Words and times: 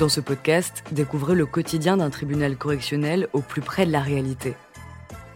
Dans 0.00 0.08
ce 0.08 0.22
podcast, 0.22 0.82
découvrez 0.92 1.34
le 1.34 1.44
quotidien 1.44 1.98
d'un 1.98 2.08
tribunal 2.08 2.56
correctionnel 2.56 3.28
au 3.34 3.42
plus 3.42 3.60
près 3.60 3.84
de 3.84 3.92
la 3.92 4.00
réalité. 4.00 4.54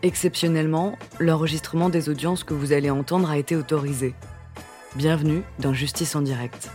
Exceptionnellement, 0.02 0.96
l'enregistrement 1.20 1.90
des 1.90 2.08
audiences 2.08 2.44
que 2.44 2.54
vous 2.54 2.72
allez 2.72 2.88
entendre 2.88 3.28
a 3.28 3.36
été 3.36 3.56
autorisé. 3.56 4.14
Bienvenue 4.96 5.42
dans 5.58 5.74
Justice 5.74 6.16
en 6.16 6.22
direct. 6.22 6.70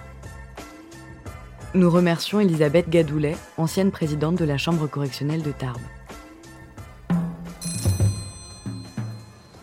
Nous 1.74 1.90
remercions 1.90 2.40
Elisabeth 2.40 2.90
Gadoulet, 2.90 3.36
ancienne 3.58 3.90
présidente 3.90 4.36
de 4.36 4.46
la 4.46 4.60
Chambre 4.60 4.86
correctionnelle 4.86 5.42
de 5.42 5.52
Tarbes. 5.52 5.82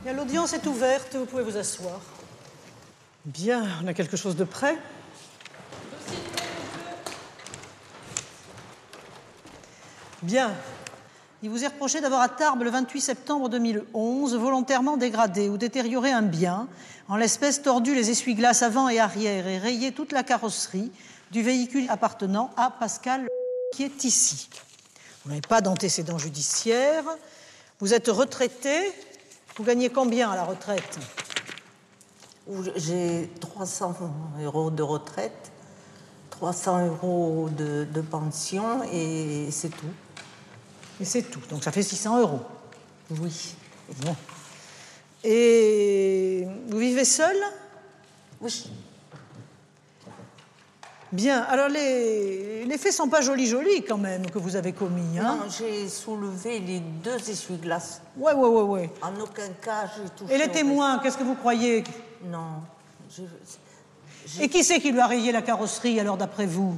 L'audience 0.04 0.52
est 0.52 0.66
ouverte, 0.66 1.14
vous 1.14 1.26
pouvez 1.26 1.44
vous 1.44 1.56
asseoir. 1.56 2.00
Bien, 3.24 3.62
on 3.84 3.86
a 3.86 3.94
quelque 3.94 4.16
chose 4.16 4.34
de 4.34 4.42
prêt? 4.42 4.76
Bien. 10.26 10.52
Il 11.44 11.50
vous 11.50 11.62
est 11.62 11.68
reproché 11.68 12.00
d'avoir 12.00 12.20
à 12.20 12.28
Tarbes 12.28 12.64
le 12.64 12.70
28 12.70 13.00
septembre 13.00 13.48
2011 13.48 14.34
volontairement 14.34 14.96
dégradé 14.96 15.48
ou 15.48 15.56
détérioré 15.56 16.10
un 16.10 16.22
bien, 16.22 16.66
en 17.06 17.14
l'espèce 17.14 17.62
tordu 17.62 17.94
les 17.94 18.10
essuie-glaces 18.10 18.62
avant 18.62 18.88
et 18.88 18.98
arrière 18.98 19.46
et 19.46 19.58
rayé 19.58 19.92
toute 19.92 20.10
la 20.10 20.24
carrosserie 20.24 20.90
du 21.30 21.44
véhicule 21.44 21.86
appartenant 21.90 22.50
à 22.56 22.72
Pascal 22.72 23.28
qui 23.72 23.84
est 23.84 24.02
ici. 24.02 24.48
Vous 25.22 25.30
n'avez 25.30 25.42
pas 25.42 25.60
d'antécédent 25.60 26.18
judiciaire, 26.18 27.04
vous 27.78 27.94
êtes 27.94 28.08
retraité, 28.08 28.92
vous 29.56 29.62
gagnez 29.62 29.90
combien 29.90 30.32
à 30.32 30.34
la 30.34 30.42
retraite? 30.42 30.98
J'ai 32.74 33.30
300 33.38 33.94
euros 34.42 34.72
de 34.72 34.82
retraite, 34.82 35.52
300 36.30 36.86
euros 36.88 37.48
de, 37.56 37.84
de 37.84 38.00
pension 38.00 38.82
et 38.92 39.52
c'est 39.52 39.68
tout. 39.68 39.86
Et 41.00 41.04
c'est 41.04 41.22
tout. 41.22 41.40
Donc 41.50 41.62
ça 41.64 41.72
fait 41.72 41.82
600 41.82 42.20
euros. 42.20 42.40
Oui. 43.10 43.54
Bon. 44.02 44.14
Et 45.24 46.46
vous 46.68 46.78
vivez 46.78 47.04
seul? 47.04 47.36
Oui. 48.40 48.70
Bien. 51.12 51.42
Alors 51.42 51.68
les, 51.68 52.64
les 52.64 52.78
faits 52.78 52.92
sont 52.92 53.08
pas 53.08 53.20
jolis 53.20 53.46
jolis 53.46 53.82
quand 53.84 53.96
même 53.98 54.28
que 54.30 54.38
vous 54.38 54.56
avez 54.56 54.72
commis. 54.72 55.18
Hein? 55.18 55.38
Non, 55.40 55.50
j'ai 55.56 55.88
soulevé 55.88 56.58
les 56.60 56.80
deux 56.80 57.30
essuie-glaces. 57.30 58.00
ouais, 58.16 58.32
ouais, 58.32 58.48
ouais, 58.48 58.62
ouais. 58.62 58.90
En 59.02 59.14
aucun 59.20 59.48
cas, 59.62 59.88
j'ai 59.96 60.08
touché. 60.10 60.34
Et 60.34 60.38
les 60.38 60.48
témoins, 60.50 60.98
qu'est-ce 60.98 61.16
que 61.16 61.22
vous 61.24 61.36
croyez? 61.36 61.84
Non. 62.24 62.60
je- 63.14 63.22
Et 64.42 64.48
qui 64.48 64.64
c'est 64.64 64.80
qui 64.80 64.90
lui 64.90 65.00
a 65.00 65.06
rayé 65.06 65.30
la 65.30 65.42
carrosserie 65.42 66.00
alors 66.00 66.16
d'après 66.16 66.46
vous? 66.46 66.76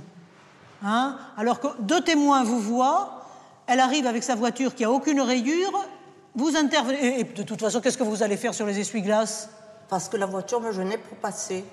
Hein? 0.85 1.19
Alors 1.37 1.59
que 1.61 1.69
deux 1.81 2.03
témoins 2.03 2.45
vous 2.45 2.61
voient, 2.61 3.25
elle 3.69 3.81
arrive 3.81 4.07
avec 4.07 4.25
sa 4.25 4.35
voiture 4.35 4.75
qui 4.75 4.83
a 4.85 4.91
aucune 4.91 5.21
rayure, 5.21 5.87
vous 6.35 6.57
intervenez. 6.57 7.21
Et, 7.21 7.25
de 7.25 7.43
toute 7.43 7.61
façon, 7.61 7.81
qu'est-ce 7.81 7.99
que 7.99 8.03
vous 8.03 8.23
allez 8.23 8.39
faire 8.39 8.55
sur 8.55 8.67
les 8.67 8.81
essuie-glaces? 8.81 9.51
Parce 9.89 10.09
que 10.09 10.17
la 10.17 10.27
voiture 10.27 10.61
me 10.61 10.73
gênait 10.73 10.99
pour 10.99 11.19
passer. 11.19 11.65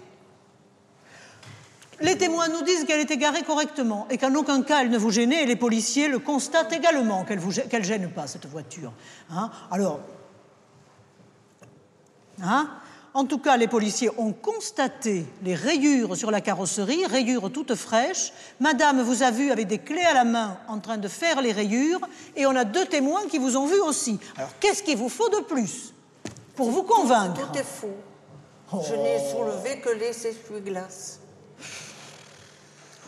Les 2.02 2.18
témoins 2.18 2.50
nous 2.50 2.62
disent 2.64 2.84
qu'elle 2.84 3.00
était 3.00 3.16
garée 3.16 3.44
correctement 3.44 4.06
et 4.10 4.18
qu'en 4.18 4.34
aucun 4.36 4.62
cas 4.64 4.82
elle 4.82 4.90
ne 4.90 4.98
vous 4.98 5.12
gênait 5.12 5.44
et 5.44 5.46
les 5.46 5.56
policiers 5.56 6.10
le 6.10 6.20
constatent 6.20 6.74
également 6.74 7.24
qu'elle 7.24 7.40
ne 7.40 7.84
gêne 7.84 8.12
pas 8.12 8.28
cette 8.28 8.46
voiture. 8.46 8.92
Hein 9.32 9.50
Alors, 9.72 10.02
hein 12.44 12.70
en 13.16 13.26
tout 13.26 13.40
cas, 13.40 13.56
les 13.58 13.68
policiers 13.68 14.12
ont 14.18 14.34
constaté 14.34 15.26
les 15.42 15.56
rayures 15.56 16.16
sur 16.16 16.30
la 16.30 16.42
carrosserie, 16.42 17.06
rayures 17.06 17.50
toutes 17.52 17.74
fraîches. 17.74 18.32
Madame 18.60 19.02
vous 19.02 19.24
a 19.24 19.32
vu 19.32 19.52
avec 19.52 19.68
des 19.68 19.80
clés 19.80 20.04
à 20.04 20.14
la 20.14 20.26
main 20.26 20.58
en 20.68 20.80
train 20.80 20.98
de 20.98 21.08
faire 21.08 21.42
les 21.42 21.52
rayures 21.54 22.02
et 22.36 22.46
on 22.46 22.56
a 22.56 22.66
deux 22.66 22.86
témoins 22.86 23.26
qui 23.30 23.38
vous 23.40 23.56
ont 23.58 23.66
vu 23.66 23.80
aussi. 23.80 24.20
Alors, 24.38 24.50
qu'est-ce 24.60 24.84
qu'il 24.84 24.98
vous 24.98 25.10
faut 25.10 25.30
de 25.30 25.40
plus 25.46 25.94
pour 26.56 26.70
vous 26.70 26.84
convaincre? 26.84 27.50
Tout 27.52 27.58
est 27.58 27.64
faux. 27.64 27.96
Je 28.84 28.94
n'ai 28.96 29.18
soulevé 29.32 29.80
que 29.80 29.90
les 29.90 30.28
essuie-glaces. 30.28 31.20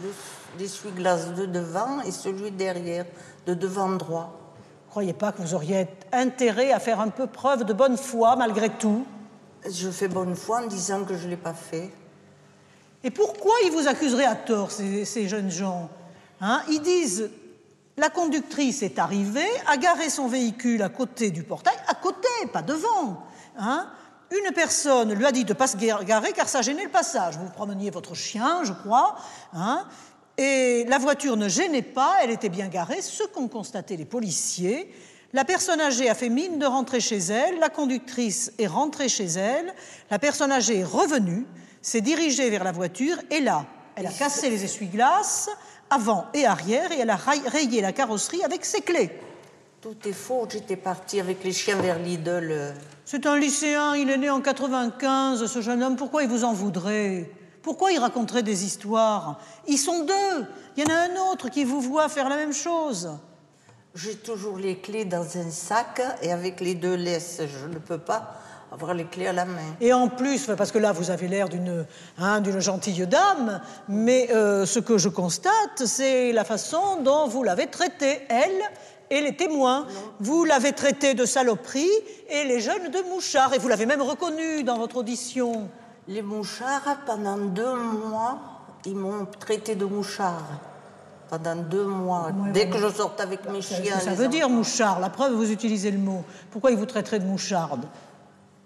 Le- 0.01 0.13
L'essuie-glace 0.57 1.34
de 1.34 1.46
devant 1.46 2.01
et 2.01 2.12
celui 2.12 2.50
derrière, 2.51 3.06
de 3.46 3.53
devant 3.53 3.90
droit. 3.90 4.40
Croyez 4.90 5.12
pas 5.13 5.31
que 5.34 5.41
vous 5.41 5.53
auriez 5.53 5.88
intérêt 6.13 6.72
à 6.72 6.79
faire 6.79 7.01
un 7.01 7.09
peu 7.09 7.28
preuve 7.28 7.66
de 7.66 7.73
bonne 7.73 7.97
foi 7.97 8.35
malgré 8.38 8.69
tout? 8.69 9.06
Je 9.69 9.89
fais 9.89 10.07
bonne 10.07 10.35
foi 10.35 10.61
en 10.63 10.67
disant 10.67 11.03
que 11.03 11.16
je 11.16 11.25
ne 11.25 11.31
l'ai 11.31 11.38
pas 11.38 11.53
fait. 11.53 11.91
Et 13.03 13.11
pourquoi 13.11 13.53
ils 13.66 13.72
vous 13.72 13.88
accuseraient 13.88 14.25
à 14.25 14.35
tort, 14.35 14.72
ces, 14.72 15.28
jeunes 15.28 15.51
gens 15.51 15.89
Hein? 16.39 16.61
Ils 16.69 16.81
disent 16.81 17.29
la 17.97 18.09
conductrice 18.09 18.83
est 18.83 19.00
arrivée, 19.00 19.47
a 19.66 19.78
garé 19.78 20.09
son 20.09 20.28
véhicule 20.28 20.83
à 20.83 20.89
côté 20.89 21.31
du 21.31 21.41
portail, 21.41 21.75
à 21.88 21.95
côté, 21.95 22.28
pas 22.53 22.61
devant. 22.61 23.23
Hein? 23.57 23.89
Une 24.29 24.53
personne 24.53 25.13
lui 25.13 25.25
a 25.25 25.31
dit 25.31 25.45
de 25.45 25.53
ne 25.53 25.57
pas 25.57 25.67
se 25.67 25.78
gar- 25.78 26.03
garer 26.05 26.31
car 26.34 26.47
ça 26.47 26.61
gênait 26.61 26.84
le 26.84 26.91
passage. 26.91 27.38
Vous 27.38 27.49
promeniez 27.49 27.89
votre 27.89 28.13
chien, 28.13 28.63
je 28.66 28.73
crois. 28.73 29.16
Hein? 29.53 29.88
Et 30.38 30.85
la 30.88 30.99
voiture 30.99 31.38
ne 31.38 31.49
gênait 31.49 31.81
pas, 31.81 32.17
elle 32.22 32.29
était 32.29 32.49
bien 32.49 32.67
garée, 32.67 33.01
ce 33.01 33.23
qu'ont 33.23 33.47
constaté 33.47 33.97
les 33.97 34.05
policiers. 34.05 34.94
La 35.37 35.45
personne 35.45 35.79
âgée 35.79 36.09
a 36.09 36.15
fait 36.15 36.29
mine 36.29 36.57
de 36.57 36.65
rentrer 36.65 36.99
chez 36.99 37.19
elle, 37.19 37.59
la 37.59 37.69
conductrice 37.69 38.51
est 38.57 38.65
rentrée 38.65 39.07
chez 39.07 39.25
elle, 39.27 39.71
la 40.09 40.17
personne 40.17 40.51
âgée 40.51 40.79
est 40.79 40.83
revenue, 40.83 41.45
s'est 41.79 42.01
dirigée 42.01 42.49
vers 42.49 42.63
la 42.63 42.71
voiture 42.71 43.17
et 43.29 43.39
là, 43.39 43.67
elle 43.95 44.07
a 44.07 44.11
cassé 44.11 44.49
les 44.49 44.63
essuie-glaces 44.63 45.51
avant 45.91 46.25
et 46.33 46.47
arrière 46.47 46.91
et 46.91 47.01
elle 47.01 47.11
a 47.11 47.15
ray- 47.15 47.47
rayé 47.47 47.81
la 47.81 47.91
carrosserie 47.93 48.43
avec 48.43 48.65
ses 48.65 48.81
clés. 48.81 49.11
Tout 49.79 49.95
est 50.07 50.11
faux. 50.11 50.47
J'étais 50.51 50.75
partie 50.75 51.19
avec 51.19 51.43
les 51.43 51.53
chiens 51.53 51.79
vers 51.79 51.99
Lidl. 51.99 52.73
C'est 53.05 53.27
un 53.27 53.37
lycéen, 53.37 53.93
il 53.95 54.09
est 54.09 54.17
né 54.17 54.31
en 54.31 54.41
95, 54.41 55.45
ce 55.45 55.61
jeune 55.61 55.83
homme, 55.83 55.97
pourquoi 55.97 56.23
il 56.23 56.29
vous 56.29 56.45
en 56.45 56.53
voudrait? 56.53 57.29
Pourquoi 57.61 57.91
il 57.91 57.99
raconterait 57.99 58.41
des 58.41 58.65
histoires? 58.65 59.39
Ils 59.67 59.77
sont 59.77 60.03
deux, 60.03 60.47
il 60.75 60.83
y 60.83 60.91
en 60.91 60.95
a 60.95 60.97
un 60.97 61.31
autre 61.31 61.49
qui 61.49 61.63
vous 61.63 61.79
voit 61.79 62.09
faire 62.09 62.27
la 62.27 62.37
même 62.37 62.53
chose. 62.53 63.11
J'ai 63.97 64.13
toujours 64.13 64.59
les 64.59 64.78
clés 64.78 65.06
dans 65.06 65.24
un 65.24 65.50
sac 65.50 66.03
et 66.22 66.31
avec 66.31 66.62
les 66.62 66.75
deux 66.75 66.94
laisses. 66.94 67.41
Je 67.41 67.66
ne 67.66 67.80
peux 67.80 67.97
pas 67.97 68.35
avoir 68.72 68.94
les 68.94 69.06
clés 69.06 69.25
à 69.25 69.34
la 69.34 69.46
main. 69.46 69.75
Et 69.81 69.91
en 69.91 70.08
plus, 70.08 70.52
parce 70.56 70.72
que 70.72 70.78
là, 70.78 70.91
vous 70.91 71.09
avez 71.09 71.28
l'air 71.28 71.50
d'une 71.50 71.84
hein, 72.19 72.44
gentille 72.59 73.08
dame, 73.08 73.59
mais 73.90 74.30
euh, 74.30 74.68
ce 74.68 74.78
que 74.78 75.00
je 75.00 75.09
constate, 75.09 75.85
c'est 75.85 76.31
la 76.31 76.44
façon 76.44 77.02
dont 77.02 77.28
vous 77.28 77.41
l'avez 77.41 77.66
traitée, 77.68 78.22
elle 78.30 78.62
et 79.09 79.22
les 79.22 79.35
témoins. 79.35 79.88
Vous 80.19 80.44
l'avez 80.44 80.74
traitée 80.74 81.16
de 81.16 81.25
saloperie 81.25 81.90
et 82.29 82.44
les 82.44 82.59
jeunes 82.59 82.91
de 82.91 83.02
mouchard. 83.09 83.56
Et 83.56 83.58
vous 83.58 83.68
l'avez 83.68 83.88
même 83.88 84.03
reconnu 84.03 84.64
dans 84.64 84.78
votre 84.78 84.97
audition. 84.97 85.69
Les 86.08 86.22
mouchards, 86.22 86.97
pendant 87.08 87.38
deux 87.38 87.74
mois, 87.74 88.38
ils 88.85 88.96
m'ont 88.96 89.25
traité 89.40 89.74
de 89.74 89.85
mouchard. 89.85 90.44
Pendant 91.29 91.55
deux 91.55 91.83
mois. 91.85 92.29
Dès 92.53 92.69
que 92.69 92.77
je 92.77 92.89
sortais 92.89 93.23
avec 93.23 93.49
mes 93.49 93.61
chiens. 93.61 93.99
ça 93.99 94.13
veut 94.13 94.27
dire 94.27 94.49
mouchard 94.49 94.99
La 94.99 95.09
preuve, 95.09 95.33
vous 95.33 95.51
utilisez 95.51 95.91
le 95.91 95.97
mot. 95.97 96.23
Pourquoi 96.51 96.71
ils 96.71 96.77
vous 96.77 96.85
traiteraient 96.85 97.19
de 97.19 97.25
moucharde? 97.25 97.85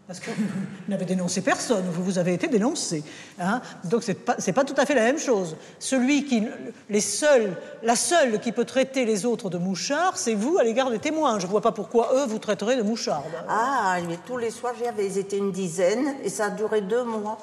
Parce 0.07 0.19
que 0.19 0.31
vous 0.31 0.43
n'avez 0.89 1.05
dénoncé 1.05 1.39
personne, 1.41 1.85
vous 1.89 2.03
vous 2.03 2.17
avez 2.17 2.33
été 2.33 2.47
dénoncé. 2.47 3.01
hein. 3.39 3.61
Donc 3.85 4.03
c'est 4.03 4.13
pas, 4.15 4.35
pas 4.35 4.63
tout 4.65 4.73
à 4.75 4.85
fait 4.85 4.93
la 4.95 5.03
même 5.03 5.17
chose. 5.19 5.55
Celui 5.79 6.25
qui, 6.25 6.45
les 6.89 6.99
seuls, 6.99 7.55
la 7.81 7.95
seule 7.95 8.39
qui 8.41 8.51
peut 8.51 8.65
traiter 8.65 9.05
les 9.05 9.25
autres 9.25 9.49
de 9.49 9.57
mouchard, 9.57 10.17
c'est 10.17 10.33
vous 10.33 10.57
à 10.59 10.63
l'égard 10.63 10.89
des 10.91 10.99
témoins. 10.99 11.39
Je 11.39 11.45
ne 11.45 11.51
vois 11.51 11.61
pas 11.61 11.71
pourquoi 11.71 12.09
eux 12.15 12.25
vous 12.25 12.39
traiteraient 12.39 12.75
de 12.75 12.81
moucharde. 12.83 13.23
Ah, 13.47 13.95
mais 14.05 14.17
tous 14.27 14.35
les 14.37 14.51
soirs, 14.51 14.73
j'y 14.77 14.85
avais, 14.85 15.05
ils 15.05 15.17
étaient 15.17 15.37
une 15.37 15.51
dizaine 15.53 16.15
et 16.25 16.29
ça 16.29 16.45
a 16.45 16.49
duré 16.49 16.81
deux 16.81 17.05
mois. 17.05 17.37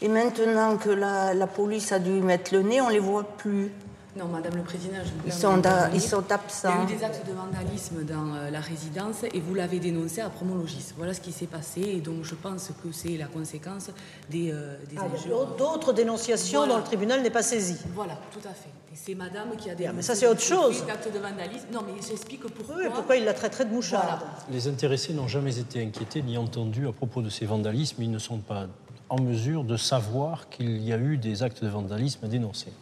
Et 0.00 0.08
maintenant 0.08 0.76
que 0.76 0.90
la, 0.90 1.34
la 1.34 1.46
police 1.48 1.90
a 1.90 1.98
dû 1.98 2.18
y 2.18 2.20
mettre 2.20 2.54
le 2.54 2.62
nez, 2.62 2.80
on 2.82 2.88
les 2.90 2.98
voit 3.00 3.24
plus. 3.24 3.72
Non, 4.16 4.26
Madame 4.28 4.56
le 4.56 4.62
Président, 4.62 4.96
je 5.04 5.10
vous 5.10 5.26
Ils 5.26 5.32
sont, 5.32 5.60
ils 5.92 6.00
sont 6.00 6.22
Il 6.22 6.28
y 6.30 6.32
a 6.32 6.34
absents. 6.36 6.82
eu 6.84 6.86
des 6.86 7.04
actes 7.04 7.26
de 7.28 7.32
vandalisme 7.34 8.02
dans 8.04 8.34
euh, 8.34 8.50
la 8.50 8.60
résidence 8.60 9.24
et 9.24 9.40
vous 9.40 9.54
l'avez 9.54 9.78
dénoncé 9.78 10.22
à 10.22 10.30
Promologis. 10.30 10.86
Voilà 10.96 11.12
ce 11.12 11.20
qui 11.20 11.32
s'est 11.32 11.46
passé 11.46 11.82
et 11.82 12.00
donc 12.00 12.22
je 12.24 12.34
pense 12.34 12.70
que 12.82 12.92
c'est 12.92 13.16
la 13.18 13.26
conséquence 13.26 13.90
des, 14.30 14.52
euh, 14.52 14.76
des 14.88 14.96
Ah, 14.98 15.04
injures. 15.14 15.46
D'autres 15.58 15.92
dénonciations 15.92 16.60
Voilà. 16.60 16.72
dont 16.74 16.78
le 16.78 16.84
tribunal 16.84 17.22
n'est 17.22 17.30
pas 17.30 17.42
saisi. 17.42 17.76
Voilà, 17.94 18.18
tout 18.32 18.40
à 18.48 18.52
fait. 18.54 18.70
Et 18.92 18.96
c'est 18.96 19.14
Madame 19.14 19.50
qui 19.58 19.68
a 19.68 19.74
dénoncé. 19.74 19.96
mais 19.96 20.02
ça, 20.02 20.14
c'est 20.14 20.26
autre 20.26 20.40
chose. 20.40 20.86
d'acte 20.86 21.12
de 21.12 21.18
vandalisme. 21.18 21.66
Non, 21.70 21.80
mais 21.86 21.92
j'explique 22.08 22.40
pourquoi. 22.46 22.76
Oui, 22.76 22.84
pourquoi 22.94 23.16
il 23.16 23.24
la 23.26 23.34
traiterait 23.34 23.66
de 23.66 23.70
moucharde 23.74 24.06
Voilà. 24.06 24.24
Les 24.50 24.66
intéressés 24.66 25.12
n'ont 25.12 25.28
jamais 25.28 25.58
été 25.58 25.82
inquiétés 25.82 26.22
ni 26.22 26.38
entendus 26.38 26.88
à 26.88 26.92
propos 26.92 27.20
de 27.20 27.28
ces 27.28 27.44
vandalismes. 27.44 28.02
Ils 28.02 28.10
ne 28.10 28.18
sont 28.18 28.38
pas 28.38 28.66
en 29.10 29.20
mesure 29.20 29.62
de 29.62 29.76
savoir 29.76 30.48
qu'il 30.48 30.78
y 30.82 30.92
a 30.94 30.96
eu 30.96 31.18
des 31.18 31.42
actes 31.42 31.62
de 31.62 31.68
vandalisme 31.68 32.26
dénoncés. 32.28 32.72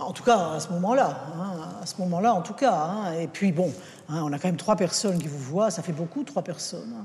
En 0.00 0.12
tout 0.12 0.22
cas, 0.24 0.52
à 0.54 0.60
ce 0.60 0.68
moment-là, 0.70 1.24
hein, 1.36 1.52
à 1.82 1.86
ce 1.86 1.94
moment-là, 2.00 2.34
en 2.34 2.42
tout 2.42 2.54
cas. 2.54 2.72
hein. 2.74 3.12
Et 3.12 3.26
puis 3.28 3.52
bon, 3.52 3.72
hein, 4.08 4.22
on 4.24 4.32
a 4.32 4.38
quand 4.38 4.48
même 4.48 4.56
trois 4.56 4.76
personnes 4.76 5.18
qui 5.18 5.28
vous 5.28 5.38
voient, 5.38 5.70
ça 5.70 5.82
fait 5.82 5.92
beaucoup, 5.92 6.24
trois 6.24 6.42
personnes. 6.42 7.04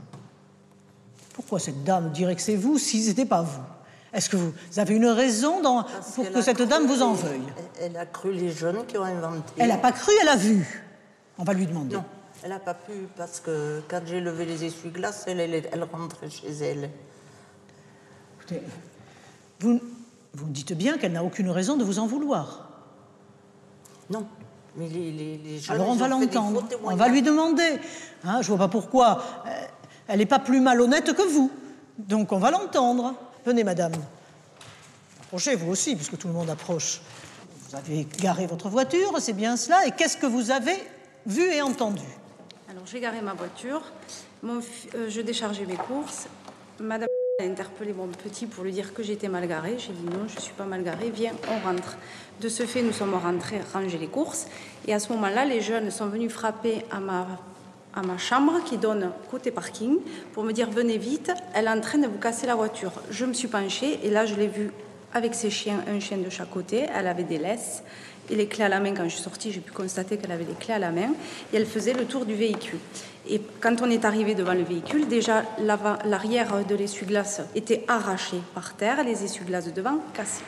Pourquoi 1.33 1.59
cette 1.59 1.83
dame 1.83 2.11
dirait 2.11 2.35
que 2.35 2.41
c'est 2.41 2.55
vous 2.55 2.77
si 2.77 3.03
ce 3.03 3.09
n'était 3.09 3.25
pas 3.25 3.41
vous? 3.41 3.61
Est-ce 4.13 4.29
que 4.29 4.37
vous 4.37 4.53
avez 4.77 4.95
une 4.95 5.07
raison 5.07 5.61
dans- 5.61 5.83
pour 6.15 6.31
que 6.31 6.41
cette 6.41 6.61
dame 6.61 6.85
vous 6.87 7.01
en 7.01 7.13
veuille? 7.13 7.41
Elle, 7.79 7.91
elle 7.91 7.97
a 7.97 8.05
cru 8.05 8.31
les 8.31 8.49
jeunes 8.49 8.85
qui 8.85 8.97
ont 8.97 9.03
inventé. 9.03 9.51
Elle 9.57 9.67
n'a 9.67 9.77
pas 9.77 9.91
cru, 9.91 10.13
elle 10.21 10.29
a 10.29 10.37
vu. 10.37 10.85
On 11.37 11.43
va 11.43 11.51
lui 11.53 11.65
demander. 11.67 11.95
Non, 11.97 12.05
elle 12.41 12.51
n'a 12.51 12.59
pas 12.59 12.73
pu 12.73 12.93
parce 13.17 13.41
que 13.41 13.81
quand 13.89 13.99
j'ai 14.05 14.21
levé 14.21 14.45
les 14.45 14.63
essuie-glaces, 14.63 15.25
elle, 15.27 15.41
elle, 15.41 15.67
elle 15.69 15.83
rentrait 15.83 16.29
chez 16.29 16.49
elle. 16.49 16.89
Écoutez, 18.39 18.61
vous, 19.59 19.81
vous 20.33 20.45
dites 20.47 20.71
bien 20.73 20.97
qu'elle 20.97 21.11
n'a 21.11 21.23
aucune 21.23 21.49
raison 21.49 21.75
de 21.75 21.83
vous 21.83 21.99
en 21.99 22.07
vouloir. 22.07 22.69
Non, 24.09 24.27
mais 24.75 24.87
les, 24.87 25.11
les, 25.11 25.37
les 25.37 25.59
jeunes. 25.59 25.75
Alors 25.75 25.89
on 25.89 25.95
va 25.95 26.07
l'entendre, 26.07 26.63
on 26.83 26.95
va 26.95 27.07
lui 27.07 27.21
demander. 27.21 27.79
Hein, 28.23 28.41
je 28.41 28.47
vois 28.49 28.57
pas 28.57 28.67
pourquoi. 28.67 29.21
euh, 29.47 29.49
elle 30.07 30.19
n'est 30.19 30.25
pas 30.25 30.39
plus 30.39 30.59
malhonnête 30.61 31.13
que 31.13 31.23
vous. 31.23 31.51
Donc 31.97 32.31
on 32.31 32.37
va 32.37 32.51
l'entendre. 32.51 33.15
Venez, 33.45 33.63
madame. 33.63 33.93
Approchez, 35.23 35.55
vous 35.55 35.71
aussi, 35.71 35.95
puisque 35.95 36.17
tout 36.17 36.27
le 36.27 36.33
monde 36.33 36.49
approche. 36.49 37.01
Vous 37.69 37.75
avez 37.75 38.07
garé 38.19 38.45
votre 38.45 38.69
voiture, 38.69 39.13
c'est 39.19 39.33
bien 39.33 39.57
cela. 39.57 39.85
Et 39.87 39.91
qu'est-ce 39.91 40.17
que 40.17 40.27
vous 40.27 40.51
avez 40.51 40.75
vu 41.25 41.51
et 41.51 41.61
entendu? 41.61 42.03
Alors 42.69 42.85
j'ai 42.85 42.99
garé 42.99 43.21
ma 43.21 43.33
voiture, 43.33 43.81
Mon 44.43 44.59
euh, 44.95 45.09
je 45.09 45.21
déchargeais 45.21 45.65
mes 45.65 45.77
courses. 45.77 46.27
Madame 46.79 47.07
a 47.37 47.43
interpellé 47.43 47.91
mon 47.91 48.07
petit 48.07 48.45
pour 48.45 48.63
lui 48.63 48.71
dire 48.71 48.93
que 48.93 49.03
j'étais 49.03 49.27
mal 49.27 49.45
garée. 49.45 49.75
J'ai 49.77 49.91
dit 49.91 50.05
non, 50.05 50.25
je 50.25 50.35
ne 50.35 50.39
suis 50.39 50.53
pas 50.53 50.63
mal 50.63 50.83
garée, 50.83 51.09
viens, 51.09 51.33
on 51.51 51.67
rentre. 51.67 51.97
De 52.39 52.47
ce 52.47 52.63
fait, 52.63 52.81
nous 52.81 52.93
sommes 52.93 53.13
rentrés 53.13 53.59
ranger 53.73 53.97
les 53.97 54.07
courses. 54.07 54.47
Et 54.87 54.93
à 54.93 54.99
ce 54.99 55.11
moment-là, 55.11 55.43
les 55.43 55.59
jeunes 55.59 55.91
sont 55.91 56.07
venus 56.07 56.31
frapper 56.31 56.85
à 56.91 57.01
ma, 57.01 57.27
à 57.93 58.03
ma 58.03 58.17
chambre 58.17 58.63
qui 58.63 58.77
donne 58.77 59.11
côté 59.29 59.51
parking 59.51 59.97
pour 60.31 60.45
me 60.45 60.53
dire 60.53 60.69
venez 60.69 60.97
vite, 60.97 61.29
elle 61.53 61.65
est 61.65 61.69
en 61.69 61.81
train 61.81 61.97
de 61.97 62.07
vous 62.07 62.19
casser 62.19 62.47
la 62.47 62.55
voiture. 62.55 62.93
Je 63.11 63.25
me 63.25 63.33
suis 63.33 63.49
penchée 63.49 63.99
et 64.01 64.09
là, 64.09 64.25
je 64.25 64.35
l'ai 64.35 64.47
vue 64.47 64.71
avec 65.13 65.35
ses 65.35 65.49
chiens, 65.49 65.83
un 65.89 65.99
chien 65.99 66.17
de 66.19 66.29
chaque 66.29 66.51
côté. 66.51 66.85
Elle 66.95 67.07
avait 67.07 67.23
des 67.23 67.37
laisses 67.37 67.83
et 68.29 68.35
les 68.37 68.47
clés 68.47 68.63
à 68.63 68.69
la 68.69 68.79
main. 68.79 68.93
Quand 68.93 69.03
je 69.03 69.09
suis 69.09 69.23
sortie, 69.23 69.51
j'ai 69.51 69.59
pu 69.59 69.73
constater 69.73 70.15
qu'elle 70.15 70.31
avait 70.31 70.45
les 70.45 70.53
clés 70.53 70.75
à 70.75 70.79
la 70.79 70.91
main 70.91 71.11
et 71.51 71.57
elle 71.57 71.65
faisait 71.65 71.93
le 71.93 72.05
tour 72.05 72.25
du 72.25 72.33
véhicule. 72.33 72.79
Et 73.27 73.41
quand 73.59 73.81
on 73.81 73.89
est 73.89 74.05
arrivé 74.05 74.35
devant 74.35 74.53
le 74.53 74.63
véhicule, 74.63 75.07
déjà 75.07 75.43
l'arrière 76.03 76.65
de 76.65 76.75
l'essuie-glace 76.75 77.41
était 77.55 77.83
arraché 77.87 78.37
par 78.53 78.75
terre, 78.75 79.03
les 79.03 79.23
essuie-glaces 79.23 79.65
de 79.65 79.71
devant 79.71 79.97
cassés. 80.13 80.43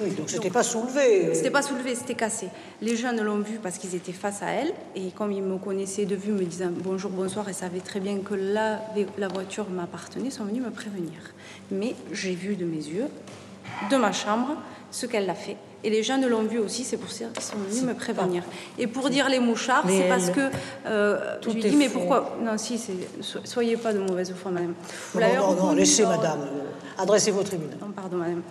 Oui, 0.00 0.10
donc 0.10 0.30
c'était 0.30 0.50
pas 0.50 0.62
soulevé. 0.62 1.34
C'était 1.34 1.50
pas 1.50 1.62
soulevé, 1.62 1.94
c'était 1.94 2.14
cassé. 2.14 2.48
Les 2.80 2.96
jeunes 2.96 3.20
l'ont 3.20 3.38
vu 3.38 3.58
parce 3.62 3.78
qu'ils 3.78 3.94
étaient 3.94 4.12
face 4.12 4.42
à 4.42 4.50
elle 4.50 4.72
et 4.96 5.10
comme 5.10 5.32
ils 5.32 5.42
me 5.42 5.58
connaissaient 5.58 6.06
de 6.06 6.16
vue, 6.16 6.32
me 6.32 6.44
disant 6.44 6.70
bonjour, 6.72 7.10
bonsoir 7.10 7.48
et 7.48 7.52
savaient 7.52 7.80
très 7.80 8.00
bien 8.00 8.18
que 8.18 8.34
la, 8.34 8.80
la 9.18 9.28
voiture 9.28 9.68
m'appartenait, 9.68 10.30
sont 10.30 10.44
venus 10.44 10.62
me 10.62 10.70
prévenir. 10.70 11.18
Mais 11.70 11.94
j'ai 12.10 12.34
vu 12.34 12.56
de 12.56 12.64
mes 12.64 12.76
yeux, 12.76 13.06
de 13.90 13.96
ma 13.96 14.12
chambre, 14.12 14.56
ce 14.90 15.06
qu'elle 15.06 15.28
a 15.30 15.34
fait. 15.34 15.56
Et 15.84 15.90
les 15.90 16.04
jeunes 16.04 16.24
l'ont 16.28 16.44
vu 16.44 16.58
aussi, 16.58 16.84
c'est 16.84 16.96
pour 16.96 17.10
ça 17.10 17.24
qu'ils 17.34 17.42
sont 17.42 17.56
venus 17.56 17.82
me 17.82 17.94
prévenir. 17.94 18.44
Et 18.78 18.86
pour 18.86 19.10
dire 19.10 19.28
les 19.28 19.40
mouchards, 19.40 19.84
c'est 19.88 20.08
parce 20.08 20.30
que 20.30 20.48
euh, 20.86 21.34
je 21.36 21.40
Tout 21.40 21.50
lui 21.54 21.60
dis 21.62 21.74
mais 21.76 21.88
pourquoi? 21.88 22.36
Non, 22.40 22.56
si, 22.56 22.78
so- 22.78 23.40
soyez 23.44 23.76
pas 23.76 23.92
de 23.92 23.98
mauvaise 23.98 24.32
foi, 24.40 24.52
madame. 24.52 24.74
Vous 25.12 25.20
Non, 25.20 25.26
non, 25.36 25.54
non, 25.66 25.72
laissez, 25.72 26.02
lors- 26.02 26.12
madame. 26.12 26.40
euh, 26.42 27.02
Adressez-vous 27.02 27.40
au 27.40 27.42
tribunal. 27.42 27.76
non, 27.80 27.90
pardon, 27.90 28.16
madame. 28.18 28.42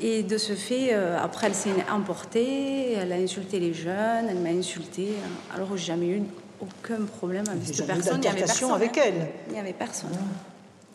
Et 0.00 0.22
de 0.22 0.38
ce 0.38 0.54
fait, 0.54 0.90
euh, 0.94 1.18
après, 1.22 1.48
elle 1.48 1.54
s'est 1.54 1.70
emportée, 1.92 2.92
elle 2.92 3.12
a 3.12 3.16
insulté 3.16 3.58
les 3.60 3.74
jeunes, 3.74 4.26
elle 4.30 4.38
m'a 4.38 4.50
insulté. 4.50 5.08
Alors, 5.54 5.68
j'ai 5.76 5.86
jamais 5.86 6.06
eu 6.06 6.22
aucun 6.60 7.04
problème 7.04 7.44
avec 7.50 7.66
cette 7.66 7.86
personne. 7.86 8.20
Il 8.22 8.24
y 8.24 8.28
avait 8.28 8.38
d'altercation 8.40 8.68
personne, 8.68 8.82
avec 8.82 8.96
hein. 8.96 9.02
elle. 9.06 9.28
Il 9.48 9.52
n'y 9.54 9.58
avait 9.60 9.72
personne. 9.74 10.10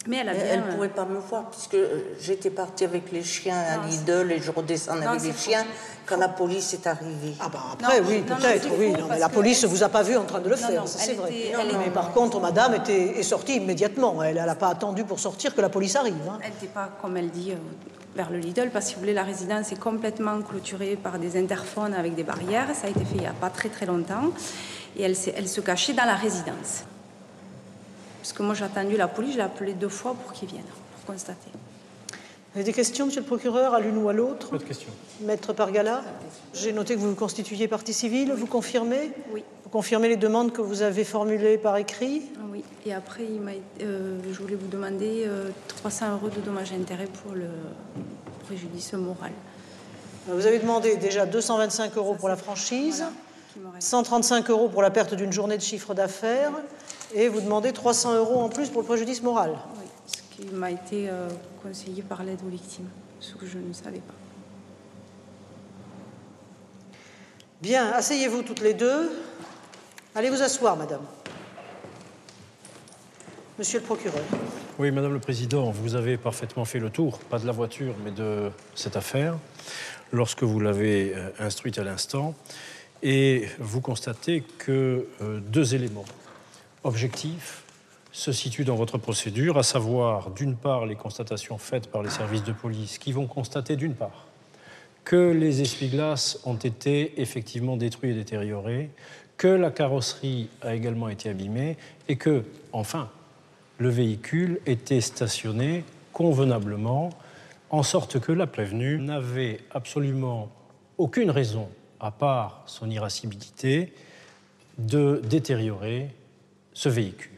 Mais 0.07 0.17
elle 0.17 0.29
a 0.29 0.33
Elle 0.33 0.59
bien. 0.61 0.67
ne 0.69 0.75
pouvait 0.75 0.89
pas 0.89 1.05
me 1.05 1.17
voir 1.17 1.49
puisque 1.49 1.75
euh, 1.75 2.15
j'étais 2.19 2.49
partie 2.49 2.83
avec 2.83 3.11
les 3.11 3.23
chiens 3.23 3.55
à 3.57 3.77
Non, 3.77 3.83
Lidl 3.89 4.31
et 4.33 4.41
je 4.41 4.51
redescendais 4.51 5.05
avec 5.05 5.23
les 5.23 5.31
chiens 5.33 5.65
quand 6.05 6.17
la 6.17 6.27
police 6.27 6.73
est 6.73 6.85
arrivée. 6.87 7.33
Ah 7.39 7.47
bah 7.47 7.59
après, 7.73 8.01
Non, 8.01 8.07
oui, 8.09 8.21
peut-être, 8.21 8.67
oui. 8.77 8.91
Non, 8.91 9.07
mais 9.09 9.19
la 9.19 9.29
police 9.29 9.63
elle- 9.63 9.69
ne 9.69 9.75
vous 9.75 9.83
a 9.83 9.87
pas 9.89 10.03
vu 10.03 10.17
en 10.17 10.25
train 10.25 10.39
de 10.41 10.49
le 10.49 10.55
Non, 10.57 10.67
faire, 10.67 10.83
c'est 10.87 11.11
elle 11.11 11.17
vrai. 11.17 11.31
était- 11.33 11.53
Non, 11.53 11.59
elle 11.61 11.73
non, 11.75 11.79
mais 11.85 11.91
par 11.91 12.11
contre, 12.11 12.41
madame 12.41 12.75
était, 12.75 13.17
est 13.19 13.23
sortie 13.23 13.55
immédiatement. 13.55 14.21
Elle 14.21 14.35
n'a 14.35 14.55
pas 14.55 14.67
attendu 14.67 15.05
pour 15.05 15.19
sortir 15.21 15.55
que 15.55 15.61
la 15.61 15.69
police 15.69 15.95
arrive. 15.95 16.15
hein. 16.29 16.37
Elle 16.43 16.49
n'était 16.51 16.67
pas, 16.67 16.89
comme 17.01 17.15
elle 17.15 17.29
dit, 17.29 17.51
euh, 17.51 17.55
vers 18.15 18.29
le 18.29 18.39
Lidl, 18.39 18.71
parce 18.71 18.83
que 18.85 18.89
si 18.89 18.95
vous 18.95 19.01
voulez, 19.01 19.13
la 19.13 19.23
résidence 19.23 19.71
est 19.71 19.79
complètement 19.79 20.41
clôturée 20.41 20.97
par 21.01 21.17
des 21.17 21.39
interphones 21.41 21.93
avec 21.93 22.13
des 22.13 22.23
barrières. 22.23 22.67
Ça 22.75 22.87
a 22.87 22.89
été 22.89 22.99
fait 23.05 23.15
il 23.15 23.21
n'y 23.21 23.25
a 23.27 23.31
pas 23.33 23.49
très 23.49 23.69
très 23.69 23.85
longtemps. 23.85 24.31
Et 24.97 25.03
elle, 25.03 25.15
elle 25.35 25.47
se 25.47 25.61
cachait 25.61 25.93
dans 25.93 26.05
la 26.05 26.15
résidence. 26.15 26.83
Parce 28.23 28.31
que 28.31 28.41
moi, 28.41 28.55
j'ai 28.55 28.63
attendu 28.63 28.95
la 28.95 29.09
police, 29.09 29.33
je 29.33 29.37
l'ai 29.39 29.43
appelé 29.43 29.73
deux 29.73 29.89
fois 29.89 30.13
pour 30.13 30.31
qu'ils 30.31 30.47
viennent, 30.47 30.63
pour 30.63 31.13
constater. 31.13 31.49
Vous 31.51 32.59
avez 32.59 32.63
des 32.63 32.71
questions, 32.71 33.07
monsieur 33.07 33.19
le 33.19 33.27
procureur, 33.27 33.73
à 33.73 33.81
l'une 33.81 33.97
ou 33.97 34.07
à 34.07 34.13
l'autre 34.13 34.49
Pas 34.49 34.59
de 34.59 34.63
question. 34.63 34.87
Maître 35.19 35.51
Pargala 35.51 36.01
J'ai 36.53 36.71
noté 36.71 36.95
que 36.95 37.01
vous 37.01 37.09
vous 37.09 37.15
constituiez 37.15 37.67
partie 37.67 37.91
civile. 37.91 38.31
Vous 38.31 38.45
confirmez 38.45 39.11
Oui. 39.33 39.43
Vous 39.65 39.69
confirmez 39.69 40.07
les 40.07 40.15
demandes 40.15 40.53
que 40.53 40.61
vous 40.61 40.83
avez 40.83 41.03
formulées 41.03 41.57
par 41.57 41.75
écrit 41.75 42.21
Oui, 42.49 42.63
et 42.85 42.93
après, 42.93 43.25
il 43.25 43.41
euh, 43.85 44.17
je 44.31 44.39
voulais 44.39 44.55
vous 44.55 44.67
demander 44.69 45.25
euh, 45.25 45.49
300 45.67 46.13
euros 46.13 46.29
de 46.29 46.39
dommages 46.39 46.71
et 46.71 46.75
intérêts 46.75 47.09
pour 47.25 47.33
le 47.33 47.47
préjudice 48.45 48.93
moral. 48.93 49.33
Vous 50.29 50.47
avez 50.47 50.59
demandé 50.59 50.95
déjà 50.95 51.25
225 51.25 51.97
euros 51.97 52.15
pour 52.17 52.29
la 52.29 52.37
franchise, 52.37 52.99
Voilà, 52.99 53.11
qui 53.51 53.59
me 53.59 53.67
reste. 53.67 53.89
135 53.89 54.49
euros 54.49 54.69
pour 54.69 54.81
la 54.81 54.91
perte 54.91 55.13
d'une 55.13 55.33
journée 55.33 55.57
de 55.57 55.61
chiffre 55.61 55.93
d'affaires, 55.93 56.53
et 57.13 57.27
vous 57.27 57.41
demandez 57.41 57.71
300 57.71 58.17
euros 58.17 58.39
en 58.41 58.49
plus 58.49 58.69
pour 58.69 58.81
le 58.81 58.87
préjudice 58.87 59.21
moral. 59.21 59.55
Oui, 59.79 59.85
ce 60.07 60.35
qui 60.35 60.53
m'a 60.53 60.71
été 60.71 61.09
euh, 61.09 61.29
conseillé 61.61 62.01
par 62.01 62.23
l'aide 62.23 62.39
aux 62.45 62.49
victimes, 62.49 62.89
ce 63.19 63.35
que 63.35 63.45
je 63.45 63.57
ne 63.57 63.73
savais 63.73 63.99
pas. 63.99 64.13
Bien, 67.61 67.91
asseyez-vous 67.91 68.41
toutes 68.41 68.61
les 68.61 68.73
deux. 68.73 69.11
Allez 70.15 70.29
vous 70.29 70.41
asseoir, 70.41 70.75
madame. 70.75 71.01
Monsieur 73.57 73.79
le 73.79 73.85
procureur. 73.85 74.23
Oui, 74.79 74.89
Madame 74.89 75.13
le 75.13 75.19
Président, 75.19 75.69
vous 75.69 75.95
avez 75.95 76.17
parfaitement 76.17 76.65
fait 76.65 76.79
le 76.79 76.89
tour, 76.89 77.19
pas 77.19 77.37
de 77.37 77.45
la 77.45 77.51
voiture, 77.51 77.93
mais 78.03 78.09
de 78.09 78.49
cette 78.73 78.97
affaire, 78.97 79.37
lorsque 80.11 80.41
vous 80.41 80.59
l'avez 80.59 81.13
euh, 81.15 81.29
instruite 81.39 81.77
à 81.77 81.83
l'instant. 81.83 82.33
Et 83.03 83.47
vous 83.59 83.81
constatez 83.81 84.43
que 84.57 85.07
euh, 85.21 85.39
deux 85.39 85.75
éléments 85.75 86.05
objectifs 86.83 87.63
se 88.11 88.31
situent 88.31 88.65
dans 88.65 88.75
votre 88.75 88.97
procédure, 88.97 89.57
à 89.57 89.63
savoir, 89.63 90.29
d'une 90.29 90.55
part, 90.55 90.85
les 90.85 90.95
constatations 90.95 91.57
faites 91.57 91.87
par 91.87 92.03
les 92.03 92.11
services 92.11 92.43
de 92.43 92.51
police 92.51 92.99
qui 92.99 93.11
vont 93.11 93.25
constater, 93.25 93.75
d'une 93.75 93.95
part, 93.95 94.27
que 95.03 95.31
les 95.31 95.61
essuie-glaces 95.61 96.39
ont 96.45 96.55
été 96.55 97.19
effectivement 97.19 97.75
détruits 97.75 98.11
et 98.11 98.13
détériorés, 98.13 98.91
que 99.37 99.47
la 99.47 99.71
carrosserie 99.71 100.49
a 100.61 100.75
également 100.75 101.09
été 101.09 101.29
abîmée 101.29 101.75
et 102.07 102.15
que, 102.15 102.43
enfin, 102.71 103.09
le 103.79 103.89
véhicule 103.89 104.59
était 104.67 105.01
stationné 105.01 105.83
convenablement, 106.13 107.09
en 107.71 107.81
sorte 107.81 108.19
que 108.19 108.31
la 108.31 108.45
prévenue 108.45 108.99
n'avait 108.99 109.59
absolument 109.71 110.49
aucune 110.99 111.31
raison, 111.31 111.67
à 111.99 112.11
part 112.11 112.61
son 112.67 112.91
irascibilité, 112.91 113.91
de 114.77 115.19
détériorer 115.27 116.09
ce 116.73 116.89
véhicule. 116.89 117.31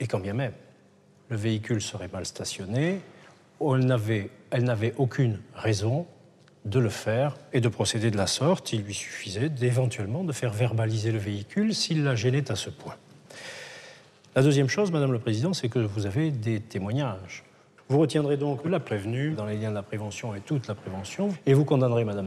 Et 0.00 0.06
quand 0.06 0.20
bien 0.20 0.34
même 0.34 0.52
le 1.28 1.36
véhicule 1.36 1.80
serait 1.80 2.08
mal 2.08 2.24
stationné, 2.24 3.00
elle 3.60 4.64
n'avait, 4.64 4.94
aucune 4.96 5.40
raison 5.54 6.06
de 6.64 6.78
le 6.78 6.88
faire 6.88 7.36
et 7.52 7.60
de 7.60 7.68
procéder 7.68 8.10
de 8.10 8.16
la 8.16 8.26
sorte. 8.26 8.72
Il 8.72 8.82
lui 8.82 8.94
suffisait 8.94 9.48
d'éventuellement 9.48 10.24
de 10.24 10.32
faire 10.32 10.52
verbaliser 10.52 11.12
le 11.12 11.18
véhicule 11.18 11.74
s'il 11.74 12.04
la 12.04 12.14
gênait 12.14 12.50
à 12.50 12.56
ce 12.56 12.70
point. 12.70 12.94
La 14.34 14.42
deuxième 14.42 14.68
chose, 14.68 14.90
Madame 14.90 15.12
le 15.12 15.18
Président, 15.18 15.54
c'est 15.54 15.68
que 15.68 15.78
vous 15.78 16.06
avez 16.06 16.30
des 16.30 16.60
témoignages. 16.60 17.44
Vous 17.88 17.98
retiendrez 17.98 18.36
donc 18.36 18.64
la 18.64 18.80
prévenue 18.80 19.30
dans 19.30 19.46
les 19.46 19.56
liens 19.56 19.70
de 19.70 19.76
la 19.76 19.82
prévention 19.82 20.34
et 20.34 20.40
toute 20.40 20.66
la 20.66 20.74
prévention, 20.74 21.30
et 21.46 21.54
vous 21.54 21.64
condamnerez 21.64 22.04
Madame 22.04 22.26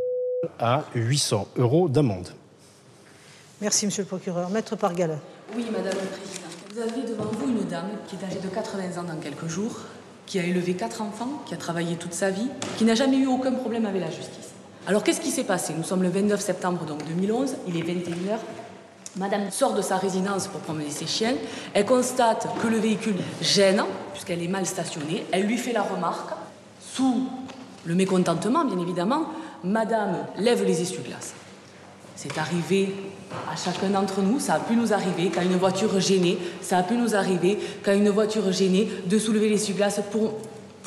à 0.57 0.85
800 0.95 1.49
euros 1.57 1.89
d'amende. 1.89 2.29
Merci, 3.61 3.85
monsieur 3.85 4.03
le 4.03 4.07
procureur. 4.07 4.49
Maître 4.49 4.77
Pargala. 4.77 5.17
Oui, 5.55 5.65
Madame 5.71 5.85
la 5.85 5.91
Présidente. 5.91 6.51
Vous 6.73 6.79
avez 6.79 7.07
devant 7.09 7.25
vous 7.31 7.47
une 7.47 7.65
dame 7.67 7.89
qui 8.07 8.15
est 8.15 8.23
âgée 8.23 8.39
de 8.39 8.47
80 8.47 9.01
ans 9.01 9.03
dans 9.03 9.19
quelques 9.19 9.47
jours, 9.47 9.79
qui 10.27 10.39
a 10.39 10.43
élevé 10.43 10.75
quatre 10.75 11.01
enfants, 11.01 11.41
qui 11.47 11.55
a 11.55 11.57
travaillé 11.57 11.95
toute 11.95 12.13
sa 12.13 12.29
vie, 12.29 12.49
qui 12.77 12.85
n'a 12.85 12.93
jamais 12.93 13.17
eu 13.17 13.25
aucun 13.25 13.53
problème 13.53 13.87
avec 13.87 14.01
la 14.01 14.11
justice. 14.11 14.53
Alors 14.85 15.03
qu'est-ce 15.03 15.21
qui 15.21 15.31
s'est 15.31 15.43
passé? 15.43 15.73
Nous 15.75 15.83
sommes 15.83 16.03
le 16.03 16.09
29 16.09 16.39
septembre 16.39 16.85
donc 16.85 17.03
2011, 17.07 17.55
il 17.67 17.77
est 17.77 17.81
21h. 17.81 18.37
Madame 19.15 19.49
sort 19.49 19.73
de 19.73 19.81
sa 19.81 19.97
résidence 19.97 20.47
pour 20.47 20.61
promener 20.61 20.91
ses 20.91 21.07
chiens. 21.07 21.33
Elle 21.73 21.85
constate 21.85 22.47
que 22.61 22.67
le 22.67 22.77
véhicule 22.77 23.17
gêne, 23.41 23.83
puisqu'elle 24.13 24.43
est 24.43 24.47
mal 24.47 24.67
stationnée. 24.67 25.25
Elle 25.31 25.47
lui 25.47 25.57
fait 25.57 25.73
la 25.73 25.81
remarque, 25.81 26.29
sous 26.79 27.27
le 27.85 27.95
mécontentement, 27.95 28.65
bien 28.65 28.79
évidemment. 28.79 29.25
Madame 29.63 30.27
lève 30.37 30.63
les 30.63 30.81
essuie-glaces. 30.81 31.33
C'est 32.21 32.37
arrivé 32.37 32.93
à 33.49 33.55
chacun 33.55 33.91
d'entre 33.91 34.21
nous, 34.21 34.41
ça 34.41 34.55
a 34.55 34.59
pu 34.59 34.75
nous 34.75 34.91
arriver 34.91 35.31
quand 35.33 35.41
une 35.41 35.55
voiture 35.55 36.01
gênée, 36.01 36.37
ça 36.59 36.79
a 36.79 36.83
pu 36.83 36.95
nous 36.95 37.15
arriver 37.15 37.57
quand 37.81 37.93
une 37.93 38.09
voiture 38.09 38.51
gênée 38.51 38.89
de 39.05 39.17
soulever 39.17 39.47
les 39.47 39.73
glaces 39.73 40.01
pour, 40.11 40.33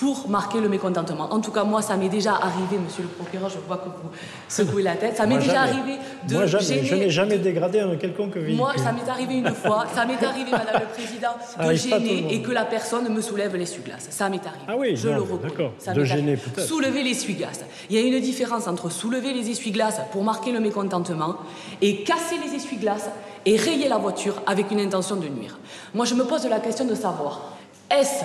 pour 0.02 0.28
marquer 0.28 0.60
le 0.60 0.68
mécontentement. 0.68 1.32
En 1.32 1.38
tout 1.38 1.52
cas, 1.52 1.62
moi, 1.62 1.80
ça 1.80 1.96
m'est 1.96 2.08
déjà 2.08 2.32
arrivé, 2.34 2.76
monsieur 2.84 3.04
le 3.04 3.08
procureur, 3.08 3.48
je 3.48 3.58
vois 3.68 3.76
que 3.76 3.84
vous 3.84 4.10
secouez 4.48 4.82
la 4.82 4.96
tête, 4.96 5.16
ça 5.16 5.26
m'est 5.26 5.38
déjà 5.38 5.60
arrivé 5.60 5.96
de 6.26 6.34
moi, 6.34 6.46
jamais. 6.46 6.64
gêner... 6.64 6.84
Je 6.84 6.94
n'ai 6.96 7.10
jamais 7.10 7.38
dégradé 7.38 7.78
un 7.78 7.94
quelconque 7.94 8.34
véhicule. 8.34 8.56
Moi, 8.56 8.72
ça 8.78 8.90
m'est 8.90 9.08
arrivé 9.08 9.34
une 9.34 9.54
fois, 9.54 9.84
ça 9.94 10.04
m'est 10.04 10.20
arrivé, 10.20 10.50
Madame 10.50 10.82
le 10.82 10.86
Président, 10.92 11.28
de 11.64 11.74
gêner 11.74 12.34
et 12.34 12.42
que 12.42 12.50
la 12.50 12.64
personne 12.64 13.08
me 13.14 13.20
soulève 13.20 13.54
l'essuie-glace. 13.54 14.08
Ça 14.10 14.28
m'est 14.28 14.44
arrivé. 14.44 14.64
Ah 14.66 14.74
oui, 14.76 14.96
je 14.96 15.08
non, 15.08 15.14
le 15.14 15.22
reconnais. 15.22 15.42
d'accord. 15.50 15.72
Ça 15.78 15.92
De 15.92 16.02
gêner, 16.02 16.36
peut-être. 16.36 16.66
Soulever 16.66 17.04
l'essuie-glace. 17.04 17.60
Il 17.88 17.94
y 17.94 17.98
a 18.00 18.02
une 18.02 18.20
différence 18.20 18.66
entre 18.66 18.90
soulever 18.90 19.32
les 19.32 19.50
essuie-glaces 19.50 20.00
pour 20.10 20.24
marquer 20.24 20.50
le 20.50 20.58
mécontentement 20.58 21.36
et 21.80 22.02
casser 22.02 22.38
les 22.44 22.56
essuie-glaces 22.56 23.08
et 23.46 23.56
rayer 23.56 23.88
la 23.88 23.98
voiture 23.98 24.42
avec 24.46 24.68
une 24.72 24.80
intention 24.80 25.14
de 25.14 25.28
nuire. 25.28 25.60
Moi, 25.94 26.06
je 26.06 26.14
me 26.14 26.24
pose 26.24 26.44
la 26.48 26.58
question 26.58 26.86
de 26.86 26.96
savoir, 26.96 27.56
est-ce 27.88 28.24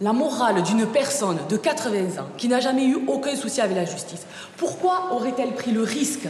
la 0.00 0.12
morale 0.12 0.62
d'une 0.62 0.86
personne 0.86 1.38
de 1.48 1.56
80 1.56 2.22
ans 2.22 2.28
qui 2.36 2.48
n'a 2.48 2.60
jamais 2.60 2.86
eu 2.86 2.98
aucun 3.08 3.34
souci 3.34 3.60
avec 3.60 3.76
la 3.76 3.84
justice, 3.84 4.26
pourquoi 4.56 5.10
aurait-elle 5.12 5.54
pris 5.54 5.72
le 5.72 5.82
risque, 5.82 6.28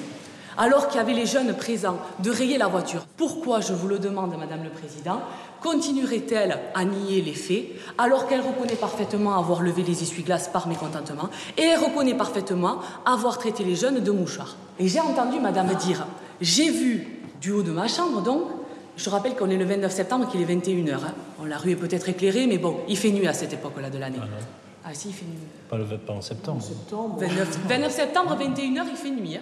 alors 0.56 0.88
qu'il 0.88 0.96
y 0.96 1.00
avait 1.00 1.12
les 1.12 1.26
jeunes 1.26 1.54
présents, 1.54 1.98
de 2.18 2.30
rayer 2.30 2.58
la 2.58 2.66
voiture? 2.66 3.06
Pourquoi, 3.16 3.60
je 3.60 3.72
vous 3.72 3.86
le 3.86 3.98
demande, 3.98 4.34
Madame 4.38 4.64
le 4.64 4.70
Président, 4.70 5.20
continuerait-elle 5.62 6.58
à 6.74 6.84
nier 6.84 7.20
les 7.20 7.34
faits, 7.34 7.66
alors 7.96 8.26
qu'elle 8.26 8.40
reconnaît 8.40 8.74
parfaitement 8.74 9.38
avoir 9.38 9.62
levé 9.62 9.82
les 9.82 10.02
essuie-glaces 10.02 10.48
par 10.48 10.66
mécontentement, 10.66 11.28
et 11.56 11.62
elle 11.62 11.78
reconnaît 11.78 12.14
parfaitement 12.14 12.78
avoir 13.04 13.38
traité 13.38 13.64
les 13.64 13.76
jeunes 13.76 14.00
de 14.00 14.10
mouchards? 14.10 14.56
Et 14.80 14.88
j'ai 14.88 15.00
entendu 15.00 15.38
Madame 15.40 15.74
dire, 15.74 16.06
j'ai 16.40 16.70
vu 16.70 17.20
du 17.40 17.52
haut 17.52 17.62
de 17.62 17.70
ma 17.70 17.86
chambre, 17.86 18.20
donc, 18.20 18.42
je 18.98 19.08
rappelle 19.08 19.34
qu'on 19.36 19.48
est 19.48 19.56
le 19.56 19.64
29 19.64 19.90
septembre, 19.92 20.28
qu'il 20.30 20.42
est 20.42 20.44
21h. 20.54 20.92
hein. 20.94 21.14
Bon, 21.38 21.44
la 21.46 21.56
rue 21.56 21.70
est 21.70 21.76
peut-être 21.76 22.08
éclairée, 22.08 22.46
mais 22.46 22.58
bon, 22.58 22.76
il 22.88 22.96
fait 22.98 23.10
nuit 23.10 23.26
à 23.26 23.32
cette 23.32 23.52
époque-là 23.54 23.88
de 23.90 23.98
l'année. 23.98 24.18
Ah, 24.84 24.90
si, 24.92 25.08
il 25.08 25.14
fait 25.14 25.24
nuit. 25.24 25.38
Pas, 25.70 25.76
le, 25.78 25.84
pas 25.84 26.12
en 26.12 26.20
septembre. 26.20 26.62
29, 27.18 27.58
29 27.68 27.92
septembre, 27.92 28.36
21h, 28.40 28.82
il 28.90 28.96
fait 28.96 29.10
nuit. 29.10 29.36
hein. 29.36 29.40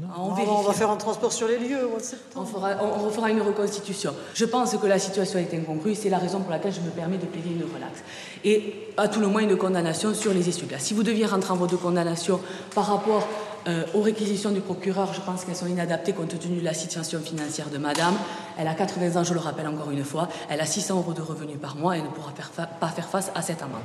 Ah, 0.00 0.14
on, 0.20 0.30
On, 0.30 0.34
vérifiera. 0.34 0.62
va 0.62 0.72
faire 0.74 0.90
un 0.90 0.96
transport 0.96 1.32
sur 1.32 1.48
les 1.48 1.58
lieux 1.58 1.84
au 1.84 1.88
mois 1.90 1.98
de 1.98 2.04
septembre. 2.04 2.46
On, 2.48 2.54
fera, 2.54 2.70
on, 2.80 3.00
on 3.00 3.04
refera 3.06 3.30
une 3.32 3.40
reconstitution. 3.42 4.14
Je 4.32 4.44
pense 4.44 4.76
que 4.76 4.86
la 4.86 4.96
situation 5.00 5.40
est 5.40 5.52
incongrue, 5.52 5.96
c'est 5.96 6.08
la 6.08 6.18
raison 6.18 6.38
pour 6.38 6.52
laquelle 6.52 6.72
je 6.72 6.80
me 6.80 6.90
permets 6.90 7.18
de 7.18 7.26
plaider 7.26 7.50
une 7.50 7.64
relaxe. 7.64 8.04
Et 8.44 8.74
à 8.96 9.08
tout 9.08 9.18
le 9.18 9.26
moins 9.26 9.42
une 9.42 9.56
condamnation 9.56 10.14
sur 10.14 10.32
les 10.32 10.48
essuie-glaces. 10.48 10.84
Si 10.84 10.94
vous 10.94 11.02
deviez 11.02 11.26
rentrer 11.26 11.52
en 11.52 11.56
voie 11.56 11.66
de 11.66 11.74
condamnation 11.74 12.38
par 12.76 12.86
rapport 12.86 13.26
euh, 13.68 13.84
aux 13.94 14.00
réquisitions 14.00 14.50
du 14.50 14.60
procureur, 14.60 15.12
je 15.12 15.20
pense 15.20 15.44
qu'elles 15.44 15.56
sont 15.56 15.66
inadaptées 15.66 16.12
compte 16.12 16.38
tenu 16.38 16.60
de 16.60 16.64
la 16.64 16.74
situation 16.74 17.20
financière 17.20 17.68
de 17.68 17.78
madame. 17.78 18.14
Elle 18.58 18.66
a 18.66 18.74
80 18.74 19.20
ans, 19.20 19.24
je 19.24 19.34
le 19.34 19.40
rappelle 19.40 19.68
encore 19.68 19.90
une 19.90 20.04
fois. 20.04 20.28
Elle 20.48 20.60
a 20.60 20.66
600 20.66 20.96
euros 20.96 21.12
de 21.12 21.20
revenus 21.22 21.58
par 21.60 21.76
mois 21.76 21.96
et 21.96 22.02
ne 22.02 22.08
pourra 22.08 22.32
pas 22.80 22.88
faire 22.88 23.08
face 23.08 23.30
à 23.34 23.42
cette 23.42 23.62
amende. 23.62 23.82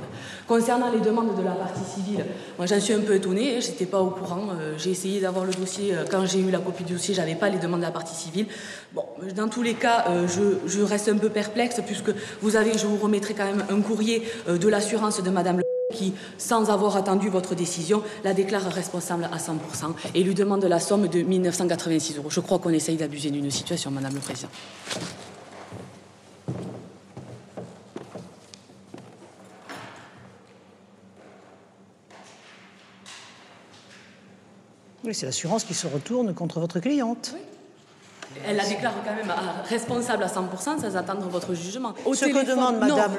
Concernant 0.48 0.90
les 0.90 1.00
demandes 1.00 1.36
de 1.36 1.42
la 1.42 1.52
partie 1.52 1.84
civile, 1.84 2.24
moi 2.58 2.66
j'en 2.66 2.80
suis 2.80 2.94
un 2.94 3.00
peu 3.00 3.14
étonnée, 3.14 3.60
je 3.60 3.68
n'étais 3.68 3.86
pas 3.86 4.00
au 4.00 4.10
courant. 4.10 4.48
Euh, 4.58 4.74
j'ai 4.78 4.90
essayé 4.90 5.20
d'avoir 5.20 5.44
le 5.44 5.52
dossier. 5.52 5.94
euh, 5.94 6.04
Quand 6.10 6.24
j'ai 6.26 6.40
eu 6.40 6.50
la 6.50 6.58
copie 6.58 6.84
du 6.84 6.94
dossier, 6.94 7.14
j'avais 7.14 7.34
pas 7.34 7.48
les 7.50 7.58
demandes 7.58 7.80
de 7.80 7.86
la 7.86 7.92
partie 7.92 8.14
civile. 8.14 8.46
Dans 9.36 9.48
tous 9.48 9.62
les 9.62 9.74
cas, 9.74 10.04
je, 10.26 10.42
je 10.66 10.80
reste 10.82 11.08
un 11.08 11.18
peu 11.18 11.28
perplexe 11.28 11.80
puisque 11.84 12.10
vous 12.40 12.56
avez, 12.56 12.78
je 12.78 12.86
vous 12.86 12.96
remettrai 12.96 13.34
quand 13.34 13.44
même 13.44 13.64
un 13.68 13.80
courrier 13.80 14.22
de 14.48 14.68
l'assurance 14.68 15.20
de 15.22 15.30
madame 15.30 15.63
qui, 15.92 16.14
sans 16.38 16.70
avoir 16.70 16.96
attendu 16.96 17.28
votre 17.28 17.54
décision, 17.54 18.02
la 18.24 18.32
déclare 18.34 18.64
responsable 18.72 19.28
à 19.30 19.36
100% 19.36 19.92
et 20.14 20.22
lui 20.22 20.34
demande 20.34 20.64
la 20.64 20.80
somme 20.80 21.08
de 21.08 21.20
1986 21.20 22.16
euros. 22.18 22.30
Je 22.30 22.40
crois 22.40 22.58
qu'on 22.58 22.70
essaye 22.70 22.96
d'abuser 22.96 23.30
d'une 23.30 23.50
situation, 23.50 23.90
Madame 23.90 24.14
le 24.14 24.20
Président. 24.20 24.48
Oui, 35.04 35.14
c'est 35.14 35.26
l'assurance 35.26 35.64
qui 35.64 35.74
se 35.74 35.86
retourne 35.86 36.32
contre 36.34 36.60
votre 36.60 36.80
cliente. 36.80 37.34
Elle 38.46 38.56
la 38.56 38.66
déclare 38.66 38.94
quand 39.04 39.14
même 39.14 39.30
à- 39.30 39.62
responsable 39.68 40.24
à 40.24 40.28
100% 40.28 40.80
sans 40.80 40.96
attendre 40.96 41.28
votre 41.28 41.54
jugement. 41.54 41.92
Au 42.04 42.14
Ce 42.14 42.20
téléphone- 42.24 42.44
que 42.44 42.50
demande 42.50 42.78
Madame, 42.78 43.16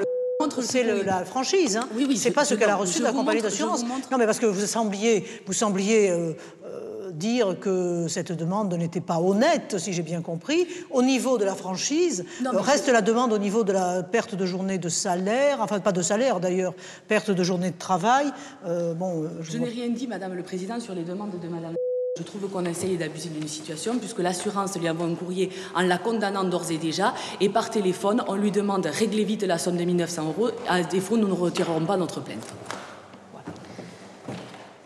c'est 0.62 1.04
la 1.04 1.24
franchise. 1.24 1.76
Hein. 1.76 1.88
Oui, 1.94 2.06
oui, 2.08 2.16
c'est 2.16 2.30
pas 2.30 2.44
ce 2.44 2.54
qu'elle 2.54 2.70
a 2.70 2.76
reçu 2.76 2.98
de 2.98 3.04
la 3.04 3.12
compagnie 3.12 3.42
d'assurance. 3.42 3.84
Non, 4.10 4.18
mais 4.18 4.26
parce 4.26 4.38
que 4.38 4.46
vous 4.46 4.66
sembliez, 4.66 5.24
vous 5.46 5.52
sembliez 5.52 6.10
euh, 6.10 6.32
euh, 6.64 7.10
dire 7.12 7.58
que 7.58 8.06
cette 8.08 8.32
demande 8.32 8.72
n'était 8.74 9.00
pas 9.00 9.20
honnête, 9.20 9.78
si 9.78 9.92
j'ai 9.92 10.02
bien 10.02 10.22
compris. 10.22 10.66
Au 10.90 11.02
niveau 11.02 11.38
de 11.38 11.44
la 11.44 11.54
franchise, 11.54 12.24
Non, 12.42 12.54
euh, 12.54 12.60
reste 12.60 12.88
la 12.88 13.02
demande 13.02 13.32
au 13.32 13.38
niveau 13.38 13.64
de 13.64 13.72
la 13.72 14.02
perte 14.02 14.34
de 14.34 14.46
journée 14.46 14.78
de 14.78 14.88
salaire, 14.88 15.58
enfin 15.60 15.80
pas 15.80 15.92
de 15.92 16.02
salaire 16.02 16.40
d'ailleurs, 16.40 16.74
perte 17.08 17.30
de 17.30 17.42
journée 17.42 17.70
de 17.70 17.78
travail. 17.78 18.32
Bon, 18.64 19.28
je 19.40 19.52
Je 19.52 19.58
n'ai 19.58 19.68
rien 19.68 19.88
dit, 19.88 20.06
Madame 20.06 20.34
le 20.34 20.42
Président, 20.42 20.78
sur 20.80 20.94
les 20.94 21.04
demandes 21.04 21.38
de 21.40 21.48
Madame. 21.48 21.74
Je 22.18 22.22
trouve 22.22 22.48
qu'on 22.48 22.64
essaye 22.64 22.96
d'abuser 22.96 23.28
d'une 23.28 23.46
situation, 23.46 23.98
puisque 23.98 24.20
l'assurance 24.20 24.78
lui 24.78 24.88
envoie 24.88 25.06
un 25.06 25.14
courrier 25.14 25.50
en 25.74 25.82
la 25.82 25.98
condamnant 25.98 26.44
d'ores 26.44 26.70
et 26.70 26.78
déjà, 26.78 27.12
et 27.42 27.50
par 27.50 27.68
téléphone, 27.68 28.22
on 28.26 28.36
lui 28.36 28.50
demande 28.50 28.86
régler 28.86 29.24
vite 29.24 29.42
la 29.42 29.58
somme 29.58 29.76
de 29.76 29.84
1900 29.84 30.24
euros. 30.28 30.48
À 30.66 30.82
défaut, 30.82 31.18
nous 31.18 31.28
ne 31.28 31.34
retirerons 31.34 31.84
pas 31.84 31.98
notre 31.98 32.20
plainte. 32.20 32.46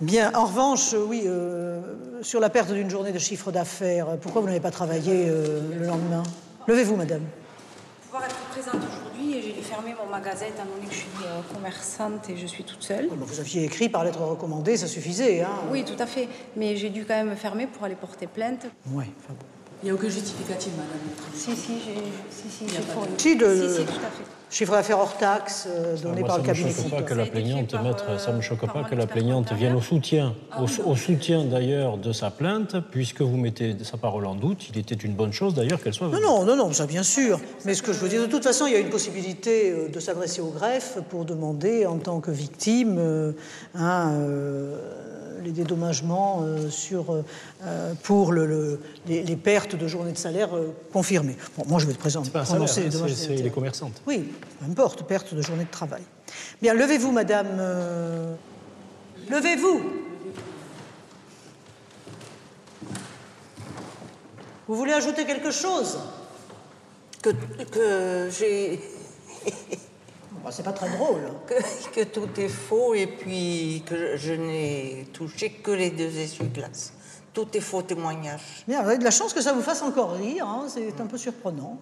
Bien, 0.01 0.33
en 0.35 0.47
revanche, 0.47 0.95
oui, 0.95 1.23
euh, 1.27 1.81
sur 2.23 2.41
la 2.41 2.51
perte 2.51 2.73
d'une 2.73 2.91
journée 2.91 3.13
de 3.13 3.19
chiffre 3.19 3.53
d'affaires, 3.53 4.17
pourquoi 4.21 4.41
vous 4.41 4.49
n'avez 4.49 4.61
pas 4.61 4.71
travaillé 4.73 5.27
euh, 5.29 5.61
le 5.79 5.87
lendemain? 5.87 6.23
Levez-vous, 6.67 6.97
madame. 6.97 7.23
Être 8.50 8.62
présente 8.62 8.83
aujourd'hui 8.83 9.37
et 9.37 9.42
j'ai 9.42 9.52
dû 9.52 9.62
fermer 9.62 9.95
mon 9.95 10.11
magasin 10.11 10.47
étant 10.47 10.64
donné 10.64 10.87
que 10.87 10.92
je 10.92 10.99
suis 11.00 11.09
euh, 11.25 11.40
commerçante 11.54 12.28
et 12.28 12.37
je 12.37 12.47
suis 12.47 12.64
toute 12.64 12.83
seule. 12.83 13.09
Oh, 13.11 13.14
Vous 13.19 13.40
aviez 13.40 13.64
écrit 13.64 13.88
par 13.88 14.04
lettre 14.04 14.21
recommandée, 14.21 14.76
ça 14.76 14.87
suffisait. 14.87 15.42
Hein 15.42 15.50
Oui, 15.71 15.85
tout 15.85 16.00
à 16.00 16.07
fait. 16.07 16.28
Mais 16.57 16.76
j'ai 16.76 16.90
dû 16.90 17.04
quand 17.04 17.14
même 17.14 17.30
me 17.30 17.37
fermer 17.37 17.66
pour 17.66 17.85
aller 17.85 17.95
porter 17.95 18.26
plainte. 18.26 18.66
Ouais, 18.90 19.07
enfin 19.19 19.35
bon. 19.35 19.47
Il 19.83 19.87
n'y 19.87 19.91
a 19.91 19.95
aucun 19.95 20.09
justificatif, 20.09 20.73
Madame 20.77 21.01
le. 21.07 21.39
Si, 21.39 21.57
si, 21.57 21.73
j'ai 21.85 21.95
si, 22.31 22.51
si. 22.51 22.65
Si, 23.19 23.37
de- 23.37 23.69
si, 23.69 23.75
si, 23.77 23.85
tout 23.85 23.93
à 23.93 24.11
fait. 24.11 24.25
Chiffre 24.53 24.73
d'affaires 24.73 24.99
hors 24.99 25.17
taxe 25.17 25.69
euh, 25.71 25.95
Ah, 25.97 26.03
donné 26.03 26.23
par 26.23 26.33
ça 26.33 26.37
le 26.39 26.43
me 26.43 26.47
cabinet 26.49 26.71
choque 26.73 26.91
pas 26.91 27.03
que 27.03 27.15
la 27.15 27.25
plaignante, 27.27 27.73
euh, 27.73 28.19
ça 28.19 28.33
me 28.33 28.41
choque 28.41 28.59
par 28.59 28.73
pas 28.73 28.83
que 28.83 28.97
la 28.97 29.07
plaignante 29.07 29.53
vienne 29.53 29.77
au 29.77 29.81
soutien, 29.81 30.35
Ah 30.51 30.61
au, 30.61 30.65
oui, 30.67 30.73
au 30.85 30.97
soutien 30.97 31.45
d'ailleurs 31.45 31.99
de 31.99 32.13
sa 32.13 32.31
plainte, 32.31 32.75
puisque 32.91 33.21
vous 33.23 33.37
mettez 33.37 33.77
sa 33.85 33.97
parole 33.97 34.27
en 34.27 34.35
doute. 34.35 34.69
Il 34.75 34.79
était 34.79 34.97
une 34.97 35.13
bonne 35.15 35.33
chose 35.33 35.55
d'ailleurs 35.55 35.81
qu'elle 35.81 35.95
soit. 35.95 36.09
Non, 36.09 36.21
non, 36.21 36.45
non, 36.45 36.57
non, 36.57 36.73
ça 36.73 36.87
bien 36.87 37.05
sûr. 37.05 37.41
Mais 37.65 37.75
ce 37.75 37.83
que 37.83 37.93
je 37.93 37.99
veux 38.01 38.09
dire, 38.09 38.21
de 38.23 38.27
toute 38.27 38.43
façon, 38.43 38.67
il 38.67 38.73
y 38.73 38.77
a 38.77 38.81
une 38.81 38.91
possibilité 38.91 39.71
euh, 39.71 39.89
de 39.89 40.01
s'adresser 40.01 40.41
au 40.41 40.49
greffe 40.51 40.99
pour 41.11 41.25
demander, 41.25 41.87
en 41.87 41.99
tant 41.99 42.19
que 42.21 42.33
victime, 42.33 42.97
euh, 42.99 43.33
hein, 43.77 44.11
euh, 44.15 44.77
les 45.40 45.50
dédommagements 45.50 46.42
euh, 46.42 46.70
sur, 46.70 47.12
euh, 47.12 47.25
euh, 47.64 47.94
pour 48.02 48.32
le- 48.32 48.47
le- 48.47 48.80
les, 49.06 49.23
les 49.23 49.37
pertes 49.37 49.75
de 49.76 49.87
journées 49.88 50.12
de 50.12 50.18
salaire 50.18 50.54
euh, 50.56 50.75
confirmées. 50.92 51.37
Bon, 51.56 51.64
moi, 51.66 51.78
je 51.78 51.87
vais 51.87 51.92
te 51.94 51.99
présenter. 51.99 52.26
C'est 52.26 52.32
pas 52.32 52.40
un 52.40 52.44
salaire, 52.44 52.68
hein, 53.02 53.06
c'est- 53.14 53.35
les 53.37 53.50
commerçantes. 53.50 54.00
Oui, 54.06 54.32
peu 54.59 54.64
importe, 54.66 55.04
perte 55.06 55.35
de 55.35 55.42
journée 55.42 55.64
de 55.64 55.70
travail. 55.70 56.02
Bien, 56.62 56.75
levez-vous, 56.75 57.12
madame. 57.12 57.49
euh, 57.59 58.35
Levez-vous. 59.28 59.80
Vous 64.66 64.76
voulez 64.76 64.92
ajouter 64.92 65.25
quelque 65.25 65.50
chose? 65.50 65.99
Que, 67.23 67.30
que 67.64 68.28
j'ai. 68.30 68.80
Bah, 70.42 70.50
C'est 70.52 70.62
pas 70.62 70.73
très 70.73 70.88
drôle. 70.90 71.20
Que, 71.47 72.00
que 72.00 72.04
tout 72.04 72.28
est 72.38 72.49
faux 72.49 72.94
et 72.94 73.06
puis 73.06 73.82
que 73.87 74.16
je, 74.16 74.28
je 74.28 74.32
n'ai 74.32 75.06
touché 75.12 75.50
que 75.50 75.70
les 75.70 75.90
deux 75.90 76.16
essuie-glaces. 76.18 76.92
Tout 77.32 77.49
est 77.56 77.61
faux 77.61 77.82
témoignage. 77.82 78.64
Bien, 78.66 78.82
vous 78.82 78.88
avez 78.88 78.99
de 78.99 79.04
la 79.04 79.11
chance 79.11 79.32
que 79.32 79.40
ça 79.40 79.52
vous 79.52 79.62
fasse 79.62 79.82
encore 79.82 80.12
rire, 80.12 80.47
hein, 80.47 80.66
c'est 80.68 81.00
un 81.00 81.06
peu 81.06 81.18
surprenant. 81.18 81.78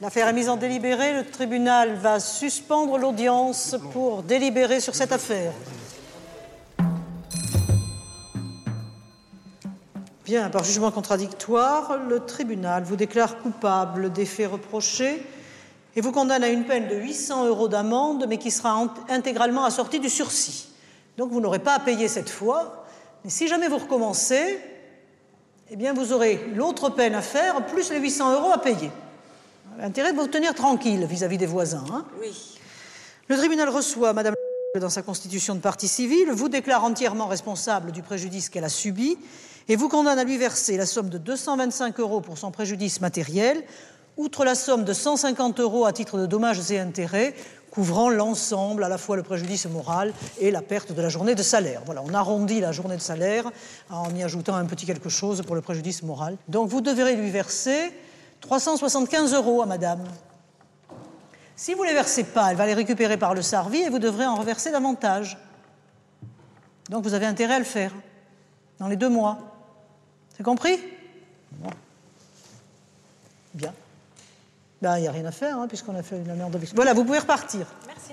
L'affaire 0.00 0.28
est 0.28 0.32
mise 0.32 0.48
en 0.48 0.56
délibéré, 0.56 1.12
le 1.12 1.24
tribunal 1.24 1.94
va 1.94 2.20
suspendre 2.20 2.98
l'audience 2.98 3.76
pour 3.92 4.22
délibérer 4.22 4.80
sur 4.80 4.94
cette 4.94 5.12
affaire. 5.12 5.52
Bien, 10.24 10.50
par 10.50 10.62
jugement 10.62 10.90
contradictoire, 10.90 11.98
le 12.08 12.20
tribunal 12.20 12.84
vous 12.84 12.96
déclare 12.96 13.38
coupable 13.38 14.12
des 14.12 14.26
faits 14.26 14.52
reprochés 14.52 15.22
et 15.98 16.00
vous 16.00 16.12
condamne 16.12 16.44
à 16.44 16.48
une 16.48 16.62
peine 16.64 16.86
de 16.86 16.94
800 16.94 17.46
euros 17.48 17.66
d'amende, 17.66 18.26
mais 18.28 18.38
qui 18.38 18.52
sera 18.52 18.70
int- 18.84 18.90
intégralement 19.08 19.64
assortie 19.64 19.98
du 19.98 20.08
sursis. 20.08 20.68
Donc 21.16 21.32
vous 21.32 21.40
n'aurez 21.40 21.58
pas 21.58 21.74
à 21.74 21.80
payer 21.80 22.06
cette 22.06 22.30
fois, 22.30 22.84
mais 23.24 23.30
si 23.30 23.48
jamais 23.48 23.66
vous 23.66 23.78
recommencez, 23.78 24.60
eh 25.70 25.74
bien 25.74 25.92
vous 25.94 26.12
aurez 26.12 26.52
l'autre 26.54 26.88
peine 26.90 27.16
à 27.16 27.20
faire, 27.20 27.66
plus 27.66 27.90
les 27.90 27.98
800 27.98 28.32
euros 28.34 28.52
à 28.52 28.58
payer. 28.58 28.92
L'intérêt 29.76 30.12
de 30.12 30.18
vous 30.20 30.28
tenir 30.28 30.54
tranquille 30.54 31.04
vis-à-vis 31.04 31.36
des 31.36 31.46
voisins. 31.46 31.84
hein. 31.92 32.04
Oui. 32.20 32.32
Le 33.26 33.36
tribunal 33.36 33.68
reçoit 33.68 34.12
Madame 34.12 34.34
dans 34.80 34.88
sa 34.88 35.02
constitution 35.02 35.56
de 35.56 35.60
partie 35.60 35.88
civile, 35.88 36.30
vous 36.30 36.48
déclare 36.48 36.84
entièrement 36.84 37.26
responsable 37.26 37.90
du 37.90 38.02
préjudice 38.02 38.50
qu'elle 38.50 38.62
a 38.64 38.68
subi 38.68 39.18
et 39.68 39.74
vous 39.74 39.88
condamne 39.88 40.20
à 40.20 40.22
lui 40.24 40.36
verser 40.38 40.76
la 40.76 40.86
somme 40.86 41.08
de 41.08 41.18
225 41.18 41.98
euros 41.98 42.20
pour 42.20 42.38
son 42.38 42.52
préjudice 42.52 43.00
matériel, 43.00 43.64
outre 44.18 44.44
la 44.44 44.54
somme 44.54 44.84
de 44.84 44.92
150 44.92 45.60
euros 45.60 45.86
à 45.86 45.92
titre 45.94 46.18
de 46.18 46.26
dommages 46.26 46.70
et 46.70 46.78
intérêts 46.78 47.34
couvrant 47.70 48.10
l'ensemble, 48.10 48.82
à 48.82 48.88
la 48.88 48.98
fois 48.98 49.16
le 49.16 49.22
préjudice 49.22 49.66
moral 49.66 50.12
et 50.40 50.50
la 50.50 50.62
perte 50.62 50.92
de 50.92 51.00
la 51.00 51.08
journée 51.08 51.34
de 51.34 51.42
salaire. 51.42 51.82
Voilà, 51.84 52.02
on 52.04 52.12
arrondit 52.12 52.60
la 52.60 52.72
journée 52.72 52.96
de 52.96 53.00
salaire 53.00 53.50
en 53.90 54.14
y 54.14 54.22
ajoutant 54.22 54.56
un 54.56 54.64
petit 54.64 54.86
quelque 54.86 55.08
chose 55.08 55.42
pour 55.42 55.54
le 55.54 55.60
préjudice 55.60 56.02
moral. 56.02 56.36
Donc 56.48 56.68
vous 56.68 56.80
devrez 56.80 57.14
lui 57.14 57.30
verser 57.30 57.92
375 58.40 59.34
euros 59.34 59.62
à 59.62 59.66
madame. 59.66 60.02
Si 61.56 61.74
vous 61.74 61.82
ne 61.84 61.88
les 61.88 61.94
versez 61.94 62.24
pas, 62.24 62.50
elle 62.50 62.56
va 62.56 62.66
les 62.66 62.74
récupérer 62.74 63.16
par 63.16 63.34
le 63.34 63.42
SARVI 63.42 63.82
et 63.82 63.88
vous 63.90 63.98
devrez 63.98 64.26
en 64.26 64.36
reverser 64.36 64.70
davantage. 64.70 65.38
Donc 66.88 67.04
vous 67.04 67.14
avez 67.14 67.26
intérêt 67.26 67.54
à 67.54 67.58
le 67.58 67.64
faire 67.64 67.92
dans 68.78 68.88
les 68.88 68.96
deux 68.96 69.08
mois. 69.08 69.38
C'est 70.36 70.42
compris? 70.42 70.78
Bien. 73.54 73.74
Ben, 74.80 74.96
il 74.98 75.02
n'y 75.02 75.08
a 75.08 75.12
rien 75.12 75.24
à 75.24 75.32
faire, 75.32 75.58
hein, 75.58 75.66
puisqu'on 75.66 75.96
a 75.96 76.02
fait 76.02 76.22
la 76.26 76.34
merde 76.34 76.52
de 76.52 76.66
Voilà, 76.74 76.94
vous 76.94 77.04
pouvez 77.04 77.18
repartir. 77.18 77.66
Merci. 77.86 78.12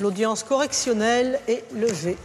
L'audience 0.00 0.42
correctionnelle 0.42 1.40
est 1.48 1.64
levée. 1.74 2.16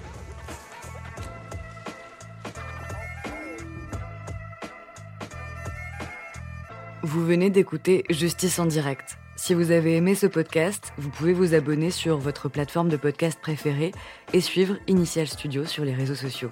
Vous 7.01 7.25
venez 7.25 7.49
d'écouter 7.49 8.05
Justice 8.09 8.59
en 8.59 8.65
direct. 8.65 9.17
Si 9.35 9.53
vous 9.53 9.71
avez 9.71 9.97
aimé 9.97 10.15
ce 10.15 10.25
podcast, 10.25 10.93
vous 10.97 11.09
pouvez 11.09 11.33
vous 11.33 11.53
abonner 11.53 11.91
sur 11.91 12.17
votre 12.17 12.47
plateforme 12.47 12.87
de 12.87 12.95
podcast 12.95 13.37
préférée 13.41 13.91
et 14.31 14.39
suivre 14.39 14.77
Initial 14.87 15.27
Studio 15.27 15.65
sur 15.65 15.83
les 15.83 15.93
réseaux 15.93 16.15
sociaux. 16.15 16.51